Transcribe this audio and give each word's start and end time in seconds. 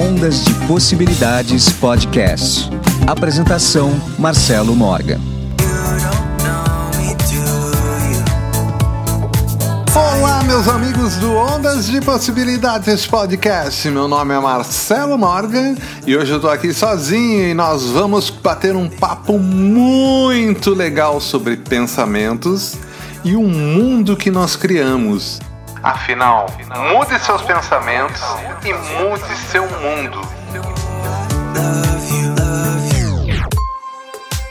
Ondas 0.00 0.42
de 0.46 0.54
Possibilidades 0.66 1.68
Podcast. 1.74 2.70
Apresentação: 3.06 4.00
Marcelo 4.18 4.74
Morgan. 4.74 5.20
Olá, 9.94 10.42
meus 10.44 10.66
amigos 10.68 11.16
do 11.16 11.34
Ondas 11.34 11.86
de 11.86 12.00
Possibilidades 12.00 13.06
Podcast. 13.06 13.90
Meu 13.90 14.08
nome 14.08 14.32
é 14.32 14.40
Marcelo 14.40 15.18
Morgan 15.18 15.74
e 16.06 16.16
hoje 16.16 16.32
eu 16.32 16.40
tô 16.40 16.48
aqui 16.48 16.72
sozinho 16.72 17.50
e 17.50 17.52
nós 17.52 17.84
vamos 17.84 18.30
bater 18.30 18.74
um 18.74 18.88
papo 18.88 19.38
muito 19.38 20.72
legal 20.72 21.20
sobre 21.20 21.58
pensamentos 21.58 22.74
e 23.22 23.36
o 23.36 23.42
mundo 23.42 24.16
que 24.16 24.30
nós 24.30 24.56
criamos. 24.56 25.40
Afinal, 25.82 26.46
mude 26.92 27.18
seus 27.18 27.40
pensamentos 27.40 28.20
e 28.64 28.72
mude 28.72 29.34
seu 29.50 29.62
mundo. 29.62 30.20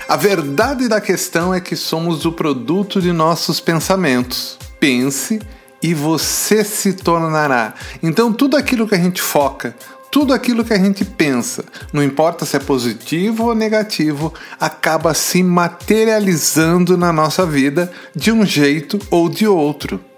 A 0.08 0.16
verdade 0.16 0.88
da 0.88 1.00
questão 1.00 1.54
é 1.54 1.62
que 1.62 1.76
somos 1.76 2.26
o 2.26 2.32
produto 2.32 3.00
de 3.00 3.12
nossos 3.12 3.60
pensamentos. 3.60 4.58
Pense 4.80 5.40
e 5.84 5.94
você 5.94 6.64
se 6.64 6.94
tornará. 6.94 7.76
Então, 8.02 8.34
tudo 8.34 8.58
aquilo 8.58 8.88
que 8.88 8.96
a 8.96 9.00
gente 9.00 9.22
foca, 9.22 9.76
tudo 10.12 10.34
aquilo 10.34 10.66
que 10.66 10.74
a 10.74 10.80
gente 10.80 11.06
pensa, 11.06 11.64
não 11.94 12.02
importa 12.02 12.44
se 12.44 12.56
é 12.56 12.60
positivo 12.60 13.46
ou 13.46 13.56
negativo, 13.56 14.34
acaba 14.60 15.14
se 15.14 15.44
materializando 15.44 16.98
na 16.98 17.14
nossa 17.14 17.46
vida 17.46 17.92
de 18.16 18.32
um 18.32 18.44
jeito 18.44 18.98
ou 19.12 19.30
de 19.30 19.48
outro. 19.48 20.09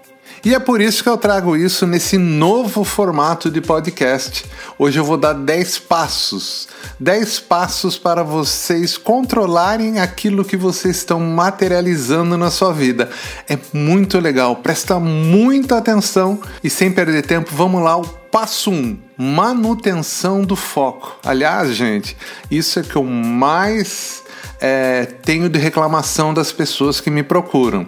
E 0.44 0.56
é 0.56 0.58
por 0.58 0.80
isso 0.80 1.04
que 1.04 1.08
eu 1.08 1.16
trago 1.16 1.56
isso 1.56 1.86
nesse 1.86 2.18
novo 2.18 2.82
formato 2.82 3.48
de 3.48 3.60
podcast. 3.60 4.44
Hoje 4.76 4.98
eu 4.98 5.04
vou 5.04 5.16
dar 5.16 5.34
10 5.34 5.78
passos. 5.78 6.66
10 6.98 7.38
passos 7.38 7.96
para 7.96 8.24
vocês 8.24 8.98
controlarem 8.98 10.00
aquilo 10.00 10.44
que 10.44 10.56
vocês 10.56 10.96
estão 10.96 11.20
materializando 11.20 12.36
na 12.36 12.50
sua 12.50 12.72
vida. 12.72 13.08
É 13.48 13.56
muito 13.72 14.18
legal, 14.18 14.56
presta 14.56 14.98
muita 14.98 15.78
atenção 15.78 16.40
e 16.62 16.68
sem 16.68 16.90
perder 16.90 17.22
tempo, 17.22 17.50
vamos 17.54 17.80
lá. 17.80 18.00
Passo 18.32 18.72
1: 18.72 18.74
um, 18.74 18.98
manutenção 19.16 20.42
do 20.42 20.56
foco. 20.56 21.20
Aliás, 21.24 21.72
gente, 21.72 22.16
isso 22.50 22.80
é 22.80 22.82
que 22.82 22.96
eu 22.96 23.04
mais 23.04 24.24
é, 24.60 25.04
tenho 25.04 25.48
de 25.48 25.60
reclamação 25.60 26.34
das 26.34 26.50
pessoas 26.50 27.00
que 27.00 27.10
me 27.10 27.22
procuram. 27.22 27.86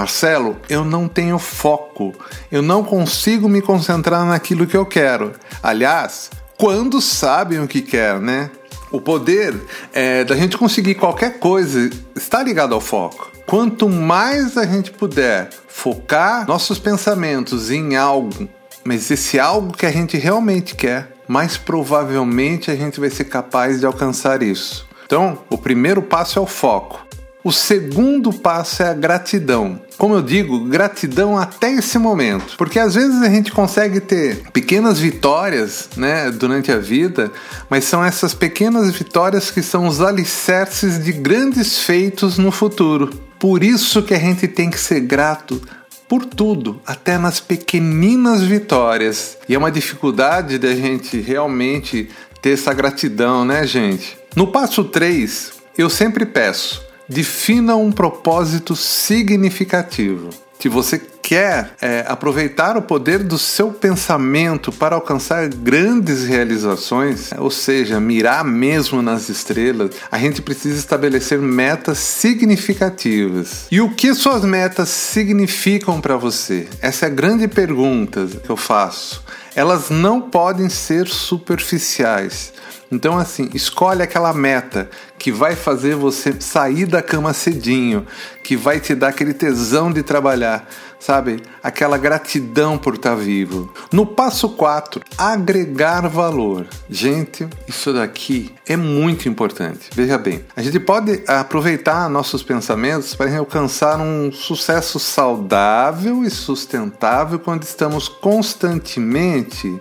Marcelo, 0.00 0.56
eu 0.66 0.82
não 0.82 1.06
tenho 1.06 1.38
foco, 1.38 2.14
eu 2.50 2.62
não 2.62 2.82
consigo 2.82 3.46
me 3.50 3.60
concentrar 3.60 4.24
naquilo 4.24 4.66
que 4.66 4.74
eu 4.74 4.86
quero. 4.86 5.32
Aliás, 5.62 6.30
quando 6.56 7.02
sabem 7.02 7.60
o 7.60 7.68
que 7.68 7.82
quer, 7.82 8.18
né? 8.18 8.50
O 8.90 8.98
poder 8.98 9.54
é, 9.92 10.24
da 10.24 10.34
gente 10.34 10.56
conseguir 10.56 10.94
qualquer 10.94 11.38
coisa 11.38 11.90
está 12.16 12.42
ligado 12.42 12.74
ao 12.74 12.80
foco. 12.80 13.30
Quanto 13.44 13.90
mais 13.90 14.56
a 14.56 14.64
gente 14.64 14.90
puder 14.90 15.50
focar 15.68 16.46
nossos 16.46 16.78
pensamentos 16.78 17.70
em 17.70 17.94
algo, 17.94 18.48
mas 18.82 19.10
esse 19.10 19.38
algo 19.38 19.76
que 19.76 19.84
a 19.84 19.92
gente 19.92 20.16
realmente 20.16 20.74
quer, 20.74 21.12
mais 21.28 21.58
provavelmente 21.58 22.70
a 22.70 22.74
gente 22.74 22.98
vai 22.98 23.10
ser 23.10 23.24
capaz 23.24 23.80
de 23.80 23.84
alcançar 23.84 24.42
isso. 24.42 24.88
Então, 25.04 25.40
o 25.50 25.58
primeiro 25.58 26.00
passo 26.00 26.38
é 26.38 26.42
o 26.42 26.46
foco. 26.46 27.09
O 27.42 27.50
segundo 27.50 28.34
passo 28.34 28.82
é 28.82 28.90
a 28.90 28.94
gratidão. 28.94 29.80
Como 29.96 30.14
eu 30.14 30.20
digo, 30.20 30.66
gratidão 30.66 31.38
até 31.38 31.72
esse 31.72 31.98
momento, 31.98 32.54
porque 32.58 32.78
às 32.78 32.94
vezes 32.94 33.22
a 33.22 33.30
gente 33.30 33.50
consegue 33.50 33.98
ter 33.98 34.42
pequenas 34.52 34.98
vitórias, 34.98 35.88
né, 35.96 36.30
durante 36.30 36.70
a 36.70 36.76
vida, 36.76 37.32
mas 37.70 37.84
são 37.84 38.04
essas 38.04 38.34
pequenas 38.34 38.90
vitórias 38.90 39.50
que 39.50 39.62
são 39.62 39.86
os 39.86 40.02
alicerces 40.02 41.02
de 41.02 41.12
grandes 41.12 41.78
feitos 41.78 42.36
no 42.36 42.52
futuro. 42.52 43.08
Por 43.38 43.64
isso 43.64 44.02
que 44.02 44.12
a 44.12 44.18
gente 44.18 44.46
tem 44.46 44.68
que 44.68 44.78
ser 44.78 45.00
grato 45.00 45.62
por 46.06 46.26
tudo, 46.26 46.78
até 46.86 47.16
nas 47.16 47.40
pequeninas 47.40 48.42
vitórias. 48.42 49.38
E 49.48 49.54
é 49.54 49.58
uma 49.58 49.70
dificuldade 49.70 50.58
da 50.58 50.74
gente 50.74 51.18
realmente 51.18 52.10
ter 52.42 52.50
essa 52.50 52.74
gratidão, 52.74 53.46
né, 53.46 53.66
gente? 53.66 54.18
No 54.36 54.48
passo 54.48 54.84
3, 54.84 55.52
eu 55.78 55.88
sempre 55.88 56.26
peço 56.26 56.89
defina 57.10 57.74
um 57.74 57.90
propósito 57.90 58.76
significativo. 58.76 60.30
Se 60.60 60.68
você 60.68 61.00
quer 61.22 61.74
é, 61.80 62.04
aproveitar 62.06 62.76
o 62.76 62.82
poder 62.82 63.20
do 63.20 63.38
seu 63.38 63.72
pensamento 63.72 64.70
para 64.70 64.94
alcançar 64.94 65.48
grandes 65.48 66.24
realizações, 66.24 67.30
ou 67.38 67.50
seja, 67.50 67.98
mirar 67.98 68.44
mesmo 68.44 69.00
nas 69.00 69.28
estrelas, 69.28 69.92
a 70.12 70.18
gente 70.18 70.42
precisa 70.42 70.78
estabelecer 70.78 71.38
metas 71.38 71.98
significativas. 71.98 73.66
E 73.70 73.80
o 73.80 73.90
que 73.94 74.14
suas 74.14 74.44
metas 74.44 74.90
significam 74.90 76.00
para 76.00 76.16
você? 76.16 76.68
Essa 76.82 77.06
é 77.06 77.08
a 77.08 77.12
grande 77.12 77.48
pergunta 77.48 78.26
que 78.44 78.50
eu 78.50 78.56
faço. 78.56 79.24
Elas 79.56 79.88
não 79.88 80.20
podem 80.20 80.68
ser 80.68 81.08
superficiais. 81.08 82.52
Então, 82.90 83.16
assim, 83.16 83.48
escolhe 83.54 84.02
aquela 84.02 84.32
meta 84.34 84.90
que 85.16 85.30
vai 85.30 85.54
fazer 85.54 85.94
você 85.94 86.34
sair 86.40 86.86
da 86.86 87.00
cama 87.00 87.32
cedinho, 87.32 88.04
que 88.42 88.56
vai 88.56 88.80
te 88.80 88.94
dar 88.96 89.08
aquele 89.08 89.32
tesão 89.32 89.92
de 89.92 90.02
trabalhar, 90.02 90.68
sabe? 90.98 91.40
Aquela 91.62 91.96
gratidão 91.96 92.76
por 92.76 92.94
estar 92.94 93.14
vivo. 93.14 93.72
No 93.92 94.04
passo 94.04 94.48
4, 94.48 95.00
agregar 95.16 96.08
valor. 96.08 96.66
Gente, 96.88 97.46
isso 97.68 97.92
daqui 97.92 98.52
é 98.66 98.76
muito 98.76 99.28
importante. 99.28 99.90
Veja 99.94 100.18
bem, 100.18 100.44
a 100.56 100.62
gente 100.62 100.80
pode 100.80 101.22
aproveitar 101.28 102.08
nossos 102.10 102.42
pensamentos 102.42 103.14
para 103.14 103.38
alcançar 103.38 104.00
um 104.00 104.32
sucesso 104.32 104.98
saudável 104.98 106.24
e 106.24 106.30
sustentável 106.30 107.38
quando 107.38 107.62
estamos 107.62 108.08
constantemente 108.08 109.80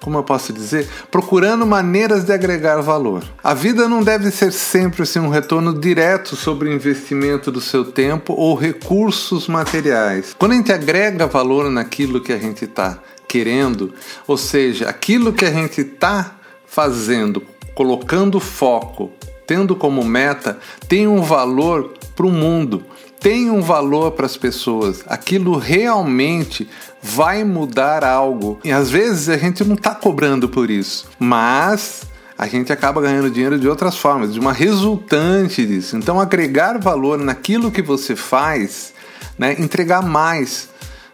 como 0.00 0.18
eu 0.18 0.22
posso 0.22 0.52
dizer, 0.52 0.88
procurando 1.10 1.66
maneiras 1.66 2.24
de 2.24 2.32
agregar 2.32 2.80
valor. 2.80 3.22
A 3.44 3.52
vida 3.54 3.88
não 3.88 4.02
deve 4.02 4.30
ser 4.30 4.52
sempre 4.52 5.02
assim, 5.02 5.18
um 5.18 5.28
retorno 5.28 5.78
direto 5.78 6.34
sobre 6.34 6.68
o 6.68 6.72
investimento 6.72 7.52
do 7.52 7.60
seu 7.60 7.84
tempo 7.84 8.32
ou 8.32 8.54
recursos 8.54 9.46
materiais. 9.46 10.34
Quando 10.38 10.52
a 10.52 10.56
gente 10.56 10.72
agrega 10.72 11.26
valor 11.26 11.70
naquilo 11.70 12.20
que 12.20 12.32
a 12.32 12.38
gente 12.38 12.64
está 12.64 12.98
querendo, 13.28 13.92
ou 14.26 14.36
seja, 14.36 14.88
aquilo 14.88 15.32
que 15.32 15.44
a 15.44 15.52
gente 15.52 15.82
está 15.82 16.36
fazendo, 16.66 17.42
colocando 17.74 18.40
foco, 18.40 19.12
tendo 19.46 19.76
como 19.76 20.04
meta, 20.04 20.58
tem 20.88 21.06
um 21.06 21.22
valor 21.22 21.94
para 22.16 22.26
o 22.26 22.32
mundo 22.32 22.84
tem 23.20 23.50
um 23.50 23.60
valor 23.60 24.12
para 24.12 24.24
as 24.24 24.36
pessoas, 24.36 25.04
aquilo 25.06 25.58
realmente 25.58 26.66
vai 27.02 27.44
mudar 27.44 28.02
algo. 28.02 28.58
E 28.64 28.72
às 28.72 28.90
vezes 28.90 29.28
a 29.28 29.36
gente 29.36 29.62
não 29.62 29.74
está 29.74 29.94
cobrando 29.94 30.48
por 30.48 30.70
isso, 30.70 31.06
mas 31.18 32.02
a 32.36 32.46
gente 32.46 32.72
acaba 32.72 33.02
ganhando 33.02 33.30
dinheiro 33.30 33.58
de 33.58 33.68
outras 33.68 33.98
formas, 33.98 34.32
de 34.32 34.40
uma 34.40 34.54
resultante 34.54 35.66
disso. 35.66 35.94
Então, 35.96 36.18
agregar 36.18 36.78
valor 36.78 37.18
naquilo 37.18 37.70
que 37.70 37.82
você 37.82 38.16
faz, 38.16 38.94
né, 39.38 39.54
entregar 39.58 40.02
mais 40.02 40.70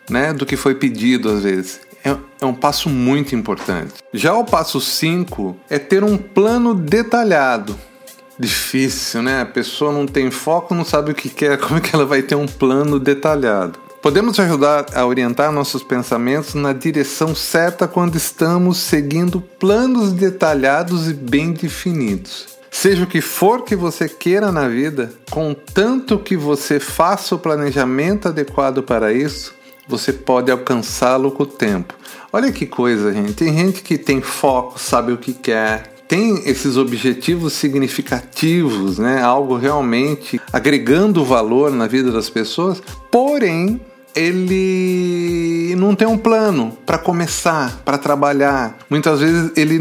né, 0.08 0.32
do 0.32 0.46
que 0.46 0.56
foi 0.56 0.76
pedido 0.76 1.28
às 1.28 1.42
vezes. 1.42 1.80
É, 2.04 2.16
é 2.40 2.46
um 2.46 2.54
passo 2.54 2.88
muito 2.88 3.34
importante. 3.34 3.94
Já 4.14 4.32
o 4.34 4.44
passo 4.44 4.80
5 4.80 5.56
é 5.68 5.80
ter 5.80 6.04
um 6.04 6.16
plano 6.16 6.72
detalhado 6.72 7.76
difícil, 8.38 9.22
né? 9.22 9.41
A 9.41 9.47
pessoa 9.47 9.92
não 9.92 10.06
tem 10.06 10.30
foco, 10.30 10.74
não 10.74 10.84
sabe 10.84 11.12
o 11.12 11.14
que 11.14 11.28
quer, 11.28 11.58
como 11.60 11.78
é 11.78 11.80
que 11.80 11.94
ela 11.94 12.06
vai 12.06 12.22
ter 12.22 12.34
um 12.34 12.47
plano 12.47 12.98
detalhado. 12.98 13.78
Podemos 14.02 14.38
ajudar 14.38 14.86
a 14.94 15.04
orientar 15.04 15.50
nossos 15.50 15.82
pensamentos 15.82 16.54
na 16.54 16.72
direção 16.72 17.34
certa 17.34 17.88
quando 17.88 18.15
estamos 18.15 18.78
seguindo 18.78 19.41
planos 19.41 20.12
detalhados 20.12 21.09
e 21.09 21.15
bem 21.15 21.53
definidos. 21.53 22.47
Seja 22.71 23.04
o 23.04 23.06
que 23.06 23.21
for 23.21 23.65
que 23.65 23.74
você 23.74 24.09
queira 24.09 24.53
na 24.53 24.68
vida, 24.68 25.12
contanto 25.30 26.18
que 26.18 26.36
você 26.36 26.78
faça 26.78 27.34
o 27.34 27.38
planejamento 27.38 28.28
adequado 28.28 28.83
para 28.83 29.12
isso, 29.12 29.54
você 29.88 30.12
pode 30.12 30.50
alcançá-lo 30.50 31.33
com 31.33 31.44
o 31.44 31.47
tempo. 31.47 31.94
Olha 32.33 32.53
que 32.53 32.66
coisa, 32.66 33.12
gente. 33.12 33.33
Tem 33.33 33.53
gente 33.56 33.83
que 33.83 33.97
tem 33.97 34.21
foco, 34.21 34.78
sabe 34.78 35.10
o 35.10 35.16
que 35.16 35.33
quer, 35.33 35.96
tem 36.08 36.48
esses 36.48 36.76
objetivos 36.76 37.53
significativos, 37.53 38.98
né? 38.98 39.22
Algo 39.22 39.56
realmente 39.56 40.41
agregando 40.53 41.24
valor 41.24 41.70
na 41.70 41.86
vida 41.86 42.12
das 42.12 42.30
pessoas, 42.30 42.82
porém 43.10 43.80
ele 44.14 45.74
não 45.76 45.94
tem 45.94 46.08
um 46.08 46.16
plano 46.16 46.76
para 46.86 46.97
começar, 46.97 47.82
para 47.84 47.98
trabalhar. 47.98 48.78
Muitas 48.88 49.20
vezes 49.20 49.53
ele 49.54 49.78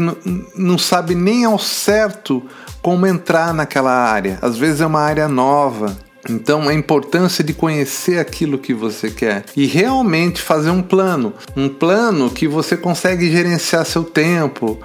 não 0.54 0.76
sabe 0.76 1.14
nem 1.14 1.44
ao 1.46 1.58
certo 1.58 2.42
como 2.82 3.06
entrar 3.06 3.54
naquela 3.54 3.92
área. 3.92 4.38
Às 4.42 4.58
vezes 4.58 4.82
é 4.82 4.86
uma 4.86 5.00
área 5.00 5.26
nova. 5.26 5.96
Então, 6.28 6.68
a 6.68 6.74
importância 6.74 7.42
de 7.42 7.54
conhecer 7.54 8.18
aquilo 8.18 8.58
que 8.58 8.74
você 8.74 9.10
quer 9.10 9.44
e 9.56 9.64
realmente 9.64 10.42
fazer 10.42 10.70
um 10.70 10.82
plano, 10.82 11.32
um 11.56 11.68
plano 11.68 12.28
que 12.28 12.48
você 12.48 12.76
consegue 12.76 13.30
gerenciar 13.30 13.86
seu 13.86 14.02
tempo, 14.02 14.78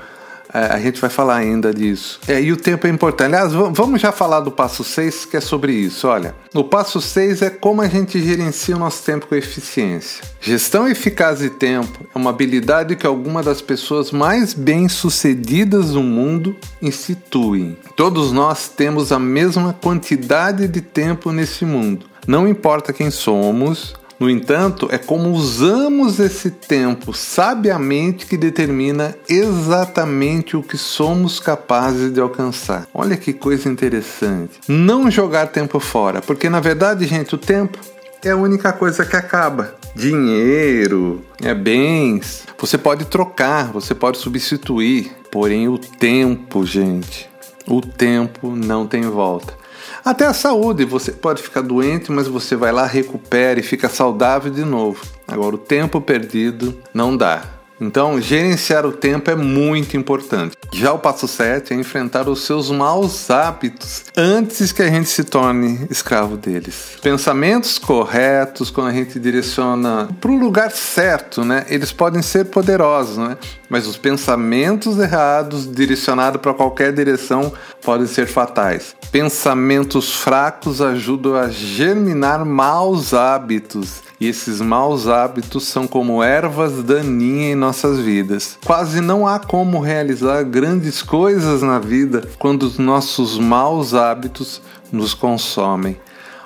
a 0.53 0.80
gente 0.80 1.00
vai 1.00 1.09
falar 1.09 1.38
ainda 1.38 1.74
disso. 1.74 2.19
É, 2.27 2.42
e 2.42 2.51
o 2.51 2.57
tempo 2.57 2.86
é 2.86 2.89
importante. 2.89 3.27
Aliás, 3.27 3.53
vamos 3.53 4.01
já 4.01 4.12
falar 4.12 4.42
do 4.42 4.51
passo 4.51 4.83
6, 4.83 5.25
que 5.25 5.38
é 5.38 5.42
sobre 5.42 5.71
isso. 5.74 6.07
Olha, 6.07 6.36
o 6.53 6.63
passo 6.63 7.00
6 7.00 7.42
é 7.42 7.50
como 7.50 7.81
a 7.81 7.88
gente 7.88 8.21
gerencia 8.21 8.75
o 8.75 8.80
nosso 8.80 9.03
tempo 9.03 9.27
com 9.27 9.36
eficiência. 9.36 10.24
Gestão 10.42 10.88
eficaz 10.88 11.39
de 11.39 11.50
tempo 11.50 12.06
é 12.13 12.18
uma 12.18 12.31
habilidade 12.31 12.95
que 12.95 13.07
algumas 13.07 13.45
das 13.45 13.62
pessoas 13.62 14.12
mais 14.12 14.53
bem-sucedidas 14.53 15.92
do 15.92 16.01
mundo 16.01 16.56
instituem. 16.81 17.77
Todos 17.95 18.31
nós 18.31 18.68
temos 18.68 19.12
a 19.12 19.19
mesma 19.19 19.74
quantidade 19.74 20.68
de 20.68 20.81
tempo 20.81 21.31
nesse 21.31 21.63
mundo. 21.63 22.06
Não 22.27 22.47
importa 22.47 22.94
quem 22.94 23.09
somos, 23.09 23.95
no 24.21 24.29
entanto, 24.29 24.88
é 24.91 25.00
como 25.00 25.31
usamos 25.31 26.19
esse 26.19 26.51
tempo 26.51 27.12
sabiamente 27.12 28.27
que 28.27 28.38
determina 28.38 29.15
exatamente 29.27 30.56
o 30.56 30.62
que 30.62 30.77
somos 30.77 31.39
capazes 31.39 32.13
de 32.13 32.21
alcançar. 32.21 32.88
Olha 32.94 33.18
que 33.18 33.33
coisa 33.33 33.68
interessante. 33.68 34.59
Não 34.68 35.09
jogar 35.09 35.47
tempo 35.47 35.79
fora, 35.79 36.21
porque 36.21 36.51
na 36.51 36.59
verdade, 36.59 37.07
gente, 37.07 37.33
o 37.33 37.38
tempo 37.39 37.79
é 38.23 38.29
a 38.29 38.38
única 38.38 38.71
coisa 38.71 39.03
que 39.03 39.15
acaba. 39.15 39.73
Dinheiro, 39.95 41.25
é 41.41 41.56
bens, 41.56 42.44
você 42.59 42.77
pode 42.77 43.06
trocar, 43.06 43.71
você 43.71 43.95
pode 43.95 44.19
substituir, 44.19 45.12
porém 45.31 45.68
o 45.68 45.79
tempo, 45.79 46.63
gente, 46.63 47.27
o 47.65 47.81
tempo 47.81 48.56
não 48.56 48.85
tem 48.85 49.01
volta. 49.01 49.60
Até 50.04 50.25
a 50.25 50.33
saúde, 50.33 50.86
você 50.86 51.12
pode 51.12 51.42
ficar 51.42 51.62
doente, 51.62 52.12
mas 52.12 52.28
você 52.28 52.56
vai 52.56 52.72
lá, 52.72 52.86
recupera 52.86 53.60
e 53.60 53.63
fica 53.63 53.88
saudável 53.89 54.51
de 54.51 54.63
novo. 54.63 55.04
Agora, 55.28 55.56
o 55.56 55.60
tempo 55.60 56.01
perdido 56.01 56.78
não 56.94 57.16
dá. 57.16 57.60
Então, 57.81 58.22
gerenciar 58.22 58.86
o 58.86 58.92
tempo 58.92 59.31
é 59.31 59.36
muito 59.36 59.98
importante. 59.98 60.56
Já 60.72 60.94
o 60.94 61.00
passo 61.00 61.28
7 61.28 61.74
é 61.74 61.75
enfrentar 61.75 62.30
os 62.30 62.44
seus 62.45 62.69
maus 62.69 63.31
hábitos 63.31 64.04
antes 64.16 64.72
que 64.72 64.83
a 64.83 64.88
gente 64.88 65.10
se 65.10 65.24
torne 65.24 65.88
escravo 65.89 66.38
deles. 66.38 66.92
Pensamentos 67.01 67.80
corretos, 67.80 68.69
quando 68.69 68.89
a 68.89 68.94
gente 68.94 69.19
direciona 69.19 70.07
para 70.22 70.30
o 70.30 70.38
lugar 70.38 70.69
certo, 70.69 71.44
né? 71.44 71.66
Eles 71.69 71.92
podem 71.92 72.22
ser 72.22 72.45
poderosos, 72.45 73.18
né? 73.18 73.36
Mas 73.68 73.88
os 73.88 73.98
pensamentos 73.98 75.00
errados, 75.00 75.69
direcionados 75.69 76.39
para 76.39 76.54
qualquer 76.54 76.94
direção, 76.94 77.51
podem 77.81 78.06
ser 78.06 78.28
fatais. 78.28 78.95
Pensamentos 79.12 80.13
fracos 80.13 80.81
ajudam 80.81 81.36
a 81.36 81.50
germinar 81.50 82.45
maus 82.45 83.13
hábitos 83.13 84.10
e 84.21 84.27
esses 84.27 84.62
maus 84.62 85.07
hábitos 85.07 85.63
são 85.63 85.88
como 85.88 86.21
ervas 86.21 86.83
daninhas 86.83 87.53
em 87.53 87.56
nossas 87.56 87.97
vidas. 87.97 88.56
Quase 88.63 89.01
não 89.01 89.27
há 89.27 89.39
como 89.39 89.79
realizar 89.79 90.44
grandes 90.44 91.01
coisas 91.01 91.63
na 91.63 91.79
vida 91.79 92.29
quando 92.38 92.62
os 92.62 92.77
nossos 92.77 93.39
maus 93.39 93.95
hábitos 93.95 94.62
nos 94.91 95.15
consomem. 95.15 96.00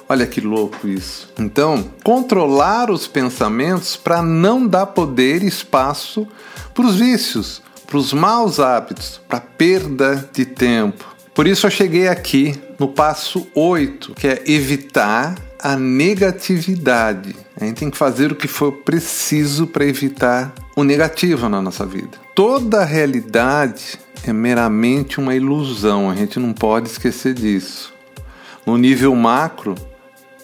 Olha 0.07 0.25
que 0.25 0.39
louco 0.39 0.87
isso. 0.87 1.27
Então, 1.37 1.83
controlar 2.01 2.89
os 2.89 3.07
pensamentos 3.07 3.97
para 3.97 4.21
não 4.21 4.65
dar 4.65 4.85
poder 4.85 5.43
e 5.43 5.47
espaço 5.47 6.25
para 6.73 6.85
os 6.85 6.95
vícios, 6.95 7.61
para 7.85 7.97
os 7.97 8.13
maus 8.13 8.57
hábitos, 8.57 9.19
para 9.27 9.41
perda 9.41 10.29
de 10.31 10.45
tempo. 10.45 11.13
Por 11.33 11.45
isso 11.45 11.67
eu 11.67 11.71
cheguei 11.71 12.07
aqui 12.07 12.57
no 12.79 12.87
passo 12.87 13.45
8, 13.53 14.13
que 14.13 14.27
é 14.29 14.43
evitar 14.45 15.35
a 15.61 15.75
negatividade. 15.75 17.44
A 17.59 17.63
gente 17.63 17.77
tem 17.77 17.89
que 17.89 17.97
fazer 17.97 18.31
o 18.31 18.35
que 18.35 18.47
for 18.47 18.71
preciso 18.71 19.65
para 19.65 19.85
evitar 19.85 20.53
o 20.75 20.83
negativo 20.83 21.47
na 21.47 21.61
nossa 21.61 21.85
vida. 21.85 22.17
Toda 22.35 22.81
a 22.81 22.85
realidade 22.85 23.97
é 24.25 24.33
meramente 24.33 25.19
uma 25.19 25.33
ilusão, 25.33 26.09
a 26.09 26.15
gente 26.15 26.39
não 26.39 26.51
pode 26.51 26.89
esquecer 26.89 27.33
disso. 27.33 27.93
No 28.65 28.77
nível 28.77 29.15
macro, 29.15 29.75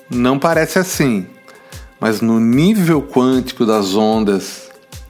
não 0.09 0.39
parece 0.39 0.79
assim, 0.79 1.27
mas 1.99 2.21
no 2.21 2.39
nível 2.39 3.01
quântico 3.01 3.65
das 3.65 3.93
ondas, 3.93 4.69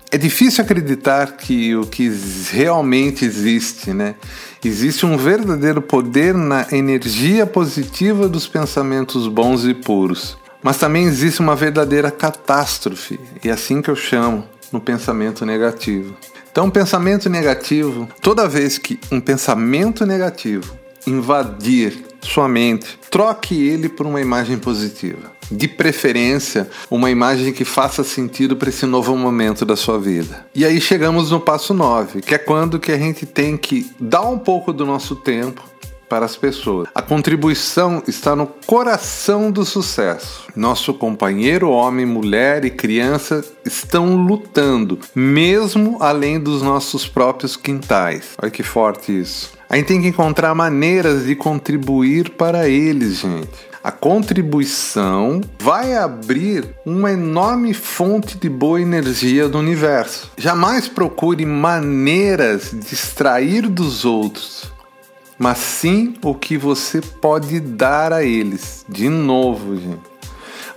é 0.10 0.18
difícil 0.18 0.64
acreditar 0.64 1.38
que 1.38 1.76
o 1.76 1.86
que 1.86 2.12
realmente 2.52 3.24
existe, 3.24 3.94
né? 3.94 4.16
Existe 4.64 5.06
um 5.06 5.18
verdadeiro 5.18 5.82
poder 5.82 6.34
na 6.34 6.68
energia 6.72 7.46
positiva 7.46 8.28
dos 8.28 8.48
pensamentos 8.48 9.28
bons 9.28 9.66
e 9.66 9.74
puros. 9.74 10.41
Mas 10.62 10.78
também 10.78 11.06
existe 11.06 11.40
uma 11.40 11.56
verdadeira 11.56 12.12
catástrofe, 12.12 13.20
e 13.44 13.50
é 13.50 13.52
assim 13.52 13.82
que 13.82 13.90
eu 13.90 13.96
chamo, 13.96 14.46
no 14.72 14.80
pensamento 14.80 15.46
negativo. 15.46 16.16
Então, 16.52 16.70
pensamento 16.70 17.30
negativo, 17.30 18.08
toda 18.22 18.48
vez 18.48 18.78
que 18.78 19.00
um 19.12 19.20
pensamento 19.20 20.06
negativo 20.06 20.82
invadir 21.08 22.06
sua 22.22 22.48
mente, 22.48 23.00
troque 23.10 23.56
ele 23.56 23.90
por 23.90 24.06
uma 24.06 24.22
imagem 24.22 24.58
positiva. 24.58 25.32
De 25.50 25.68
preferência, 25.68 26.70
uma 26.90 27.10
imagem 27.10 27.52
que 27.52 27.66
faça 27.66 28.04
sentido 28.04 28.56
para 28.56 28.70
esse 28.70 28.86
novo 28.86 29.18
momento 29.18 29.66
da 29.66 29.76
sua 29.76 30.00
vida. 30.00 30.46
E 30.56 30.64
aí 30.64 30.80
chegamos 30.80 31.32
no 31.32 31.40
passo 31.40 31.74
9, 31.74 32.22
que 32.22 32.36
é 32.36 32.38
quando 32.38 32.80
que 32.80 32.92
a 32.92 32.98
gente 32.98 33.26
tem 33.26 33.58
que 33.58 33.92
dar 34.00 34.22
um 34.22 34.38
pouco 34.38 34.72
do 34.72 34.86
nosso 34.86 35.16
tempo 35.16 35.62
para 36.12 36.26
as 36.26 36.36
pessoas. 36.36 36.90
A 36.94 37.02
contribuição 37.02 38.04
está 38.06 38.36
no 38.36 38.46
coração 38.46 39.50
do 39.50 39.64
sucesso. 39.64 40.46
Nosso 40.54 40.94
companheiro, 40.94 41.70
homem, 41.70 42.06
mulher 42.06 42.66
e 42.66 42.70
criança 42.70 43.42
estão 43.64 44.18
lutando, 44.18 45.00
mesmo 45.16 45.96
além 46.02 46.38
dos 46.38 46.62
nossos 46.62 47.08
próprios 47.08 47.56
quintais. 47.56 48.32
Olha 48.42 48.52
que 48.52 48.62
forte 48.62 49.18
isso. 49.22 49.54
A 49.70 49.78
gente 49.78 49.86
tem 49.86 50.02
que 50.02 50.10
encontrar 50.10 50.54
maneiras 50.54 51.26
de 51.26 51.34
contribuir 51.34 52.32
para 52.32 52.68
eles, 52.68 53.20
gente. 53.20 53.72
A 53.82 53.92
contribuição 53.92 55.40
vai 55.58 55.96
abrir 55.96 56.76
uma 56.86 57.14
enorme 57.14 57.74
fonte 57.74 58.38
de 58.38 58.50
boa 58.50 58.82
energia 58.82 59.48
do 59.48 59.58
universo. 59.58 60.30
Jamais 60.38 60.90
procure 60.90 61.46
maneiras 61.46 62.70
de 62.72 62.94
extrair 62.94 63.68
dos 63.68 64.04
outros 64.04 64.71
mas 65.42 65.58
sim 65.58 66.14
o 66.22 66.36
que 66.36 66.56
você 66.56 67.02
pode 67.02 67.60
dar 67.60 68.14
a 68.14 68.24
eles. 68.24 68.86
De 68.88 69.10
novo, 69.10 69.76
gente. 69.76 70.12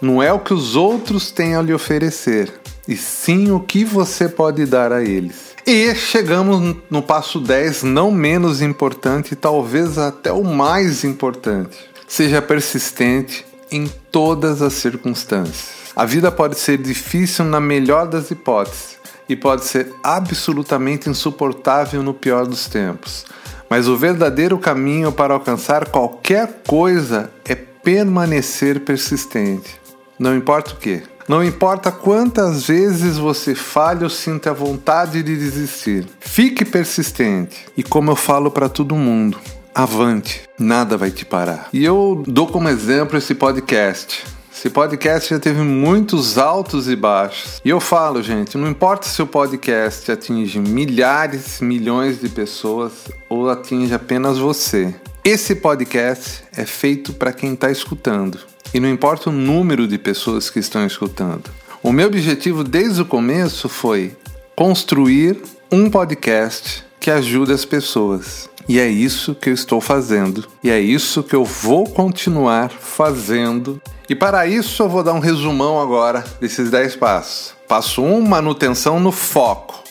Não 0.00 0.22
é 0.22 0.32
o 0.32 0.38
que 0.38 0.55
os 0.55 0.75
outros 0.75 1.31
têm 1.31 1.55
a 1.55 1.61
lhe 1.61 1.75
oferecer, 1.75 2.50
e 2.88 2.96
sim 2.96 3.50
o 3.50 3.61
que 3.61 3.84
você 3.84 4.26
pode 4.26 4.64
dar 4.64 4.90
a 4.90 5.05
eles. 5.05 5.55
E 5.67 5.94
chegamos 5.94 6.77
no 6.89 7.03
passo 7.03 7.41
10, 7.41 7.82
não 7.82 8.10
menos 8.10 8.62
importante, 8.62 9.36
talvez 9.36 9.98
até 9.98 10.32
o 10.32 10.43
mais 10.43 11.05
importante. 11.05 11.77
Seja 12.08 12.41
persistente 12.41 13.44
em 13.70 13.86
todas 14.10 14.62
as 14.62 14.72
circunstâncias. 14.72 15.93
A 15.94 16.06
vida 16.06 16.32
pode 16.32 16.58
ser 16.58 16.79
difícil 16.79 17.44
na 17.44 17.60
melhor 17.60 18.06
das 18.06 18.31
hipóteses 18.31 18.96
e 19.29 19.36
pode 19.36 19.67
ser 19.67 19.93
absolutamente 20.03 21.10
insuportável 21.10 22.03
no 22.03 22.15
pior 22.15 22.46
dos 22.46 22.67
tempos. 22.67 23.27
Mas 23.69 23.89
o 23.89 23.97
verdadeiro 23.97 24.59
caminho 24.59 25.11
para 25.13 25.35
alcançar 25.35 25.89
qualquer 25.89 26.63
coisa 26.67 27.31
é 27.44 27.55
permanecer 27.55 28.81
persistente. 28.81 29.81
Não 30.19 30.37
importa 30.37 30.73
o 30.73 30.77
que. 30.77 31.03
Não 31.27 31.43
importa 31.43 31.91
quantas 31.91 32.67
vezes 32.67 33.17
você 33.17 33.55
falhe 33.55 34.05
ou 34.05 34.11
sinta 34.11 34.51
a 34.51 34.55
vontade 34.55 35.23
de 35.23 35.37
desistir. 35.37 36.06
Fique 36.21 36.65
persistente. 36.65 37.67
E 37.77 37.83
como 37.83 38.11
eu 38.11 38.17
falo 38.17 38.51
para 38.51 38.69
todo 38.69 38.94
mundo, 38.94 39.39
avante, 39.75 40.43
nada 40.59 40.97
vai 40.97 41.11
te 41.11 41.25
parar. 41.25 41.69
E 41.73 41.83
eu 41.85 42.23
dou 42.27 42.47
como 42.47 42.69
exemplo 42.69 43.17
esse 43.17 43.35
podcast. 43.35 44.23
Esse 44.65 44.73
podcast 44.73 45.29
já 45.29 45.39
teve 45.39 45.61
muitos 45.61 46.39
altos 46.39 46.89
e 46.89 46.97
baixos. 46.97 47.61
E 47.63 47.69
eu 47.69 47.79
falo, 47.81 48.23
gente, 48.23 48.56
não 48.56 48.67
importa 48.67 49.06
se 49.06 49.21
o 49.21 49.27
podcast 49.27 50.11
atinge 50.11 50.59
milhares, 50.59 51.61
milhões 51.61 52.19
de 52.19 52.31
pessoas 52.31 52.93
ou 53.29 53.51
atinge 53.51 53.93
apenas 53.93 54.39
você. 54.39 54.94
Esse 55.23 55.56
podcast 55.56 56.44
é 56.56 56.65
feito 56.65 57.13
para 57.13 57.31
quem 57.31 57.53
está 57.53 57.71
escutando. 57.71 58.39
E 58.73 58.81
não 58.81 58.89
importa 58.89 59.29
o 59.29 59.33
número 59.35 59.87
de 59.87 59.99
pessoas 59.99 60.49
que 60.49 60.61
estão 60.61 60.87
escutando. 60.87 61.51
O 61.83 61.93
meu 61.93 62.06
objetivo 62.06 62.65
desde 62.65 63.03
o 63.03 63.05
começo 63.05 63.69
foi 63.69 64.17
construir 64.56 65.43
um 65.71 65.91
podcast 65.91 66.83
que 66.99 67.11
ajude 67.11 67.53
as 67.53 67.67
pessoas. 67.67 68.49
E 68.67 68.81
é 68.81 68.89
isso 68.89 69.35
que 69.35 69.51
eu 69.51 69.55
estou 69.55 69.79
fazendo. 69.79 70.49
E 70.63 70.71
é 70.71 70.81
isso 70.81 71.23
que 71.23 71.37
eu 71.37 71.44
vou 71.44 71.85
continuar 71.87 72.71
fazendo. 72.71 73.79
E 74.08 74.15
para 74.15 74.46
isso 74.46 74.82
eu 74.82 74.89
vou 74.89 75.03
dar 75.03 75.15
um 75.15 75.19
resumão 75.19 75.81
agora 75.81 76.23
desses 76.39 76.70
10 76.70 76.96
passos. 76.96 77.55
Passo 77.67 78.03
1, 78.03 78.15
um, 78.15 78.20
manutenção 78.20 79.01
no 79.01 79.11
foco. 79.11 79.82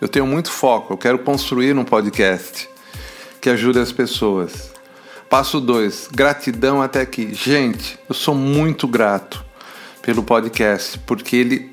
Eu 0.00 0.08
tenho 0.08 0.26
muito 0.26 0.50
foco, 0.50 0.94
eu 0.94 0.98
quero 0.98 1.18
construir 1.18 1.76
um 1.76 1.84
podcast 1.84 2.68
que 3.40 3.50
ajude 3.50 3.78
as 3.78 3.92
pessoas. 3.92 4.72
Passo 5.28 5.60
2, 5.60 6.08
gratidão 6.12 6.80
até 6.80 7.02
aqui. 7.02 7.34
Gente, 7.34 7.98
eu 8.08 8.14
sou 8.14 8.34
muito 8.34 8.88
grato 8.88 9.44
pelo 10.00 10.22
podcast, 10.22 10.98
porque 11.00 11.36
ele 11.36 11.70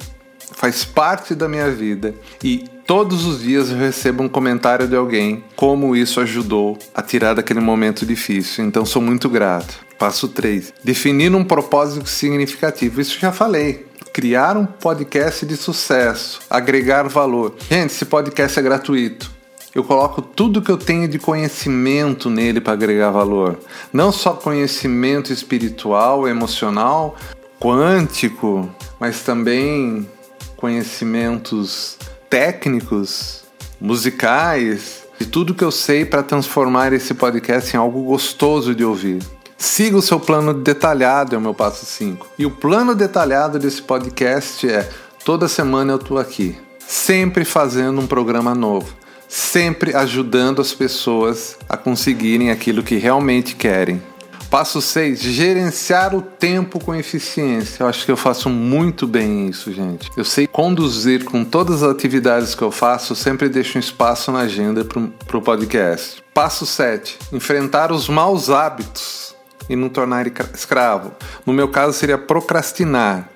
faz 0.51 0.83
parte 0.83 1.33
da 1.33 1.47
minha 1.47 1.71
vida 1.71 2.13
e 2.43 2.65
todos 2.85 3.25
os 3.25 3.41
dias 3.41 3.71
eu 3.71 3.77
recebo 3.77 4.21
um 4.21 4.29
comentário 4.29 4.87
de 4.87 4.95
alguém 4.95 5.43
como 5.55 5.95
isso 5.95 6.19
ajudou 6.19 6.77
a 6.93 7.01
tirar 7.01 7.33
daquele 7.33 7.61
momento 7.61 8.05
difícil. 8.05 8.65
Então 8.65 8.85
sou 8.85 9.01
muito 9.01 9.29
grato. 9.29 9.88
Passo 9.99 10.29
3. 10.29 10.73
Definir 10.83 11.35
um 11.35 11.43
propósito 11.43 12.09
significativo. 12.09 13.01
Isso 13.01 13.19
já 13.19 13.33
falei 13.33 13.89
criar 14.11 14.57
um 14.57 14.65
podcast 14.65 15.45
de 15.45 15.55
sucesso, 15.55 16.41
agregar 16.49 17.07
valor. 17.07 17.55
Gente, 17.69 17.91
esse 17.91 18.05
podcast 18.05 18.59
é 18.59 18.61
gratuito. 18.61 19.31
Eu 19.73 19.83
coloco 19.83 20.21
tudo 20.21 20.61
que 20.61 20.71
eu 20.71 20.77
tenho 20.77 21.07
de 21.07 21.19
conhecimento 21.19 22.29
nele 22.29 22.59
para 22.59 22.73
agregar 22.73 23.11
valor. 23.11 23.59
Não 23.93 24.11
só 24.11 24.33
conhecimento 24.33 25.31
espiritual, 25.31 26.27
emocional, 26.27 27.15
quântico, 27.59 28.69
mas 28.99 29.21
também 29.21 30.09
conhecimentos 30.57 31.97
técnicos, 32.29 33.43
musicais, 33.79 35.07
de 35.19 35.25
tudo 35.25 35.53
que 35.53 35.63
eu 35.63 35.71
sei 35.71 36.03
para 36.03 36.23
transformar 36.23 36.91
esse 36.93 37.13
podcast 37.13 37.75
em 37.75 37.79
algo 37.79 38.03
gostoso 38.03 38.73
de 38.73 38.83
ouvir. 38.83 39.19
Siga 39.59 39.97
o 39.97 40.01
seu 40.01 40.21
plano 40.21 40.53
detalhado, 40.53 41.35
é 41.35 41.37
o 41.37 41.41
meu 41.41 41.53
passo 41.53 41.85
5. 41.85 42.27
E 42.39 42.45
o 42.45 42.49
plano 42.49 42.95
detalhado 42.95 43.59
desse 43.59 43.81
podcast 43.81 44.67
é: 44.69 44.89
toda 45.25 45.49
semana 45.49 45.91
eu 45.91 45.97
estou 45.97 46.17
aqui, 46.17 46.57
sempre 46.79 47.43
fazendo 47.43 47.99
um 47.99 48.07
programa 48.07 48.55
novo, 48.55 48.95
sempre 49.27 49.93
ajudando 49.93 50.61
as 50.61 50.73
pessoas 50.73 51.57
a 51.67 51.75
conseguirem 51.75 52.51
aquilo 52.51 52.81
que 52.81 52.95
realmente 52.95 53.53
querem. 53.53 54.01
Passo 54.49 54.81
6, 54.81 55.21
gerenciar 55.21 56.15
o 56.15 56.21
tempo 56.21 56.83
com 56.83 56.95
eficiência. 56.95 57.83
Eu 57.83 57.87
acho 57.87 58.05
que 58.05 58.11
eu 58.11 58.17
faço 58.17 58.49
muito 58.49 59.05
bem 59.05 59.47
isso, 59.47 59.73
gente. 59.73 60.09
Eu 60.15 60.23
sei 60.23 60.47
conduzir 60.47 61.25
com 61.25 61.43
todas 61.43 61.83
as 61.83 61.91
atividades 61.91 62.55
que 62.55 62.61
eu 62.61 62.71
faço, 62.71 63.11
eu 63.11 63.17
sempre 63.17 63.49
deixo 63.49 63.77
um 63.77 63.81
espaço 63.81 64.31
na 64.31 64.39
agenda 64.39 64.85
para 64.85 65.37
o 65.37 65.41
podcast. 65.41 66.23
Passo 66.33 66.65
7, 66.65 67.19
enfrentar 67.33 67.91
os 67.91 68.07
maus 68.07 68.49
hábitos 68.49 69.28
e 69.69 69.75
não 69.75 69.87
tornar 69.87 70.25
escravo. 70.53 71.13
No 71.45 71.53
meu 71.53 71.67
caso 71.69 71.93
seria 71.93 72.17
procrastinar. 72.17 73.29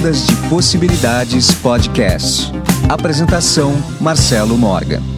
Ondas 0.07 0.25
de 0.25 0.35
Possibilidades 0.47 1.51
Podcast. 1.55 2.49
Apresentação: 2.87 3.73
Marcelo 3.99 4.57
Morgan. 4.57 5.16